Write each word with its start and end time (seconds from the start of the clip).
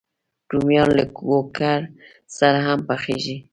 رومیان 0.51 0.89
له 0.97 1.03
کوکرو 1.17 1.91
سره 2.37 2.57
هم 2.67 2.79
پخېږي 2.87 3.37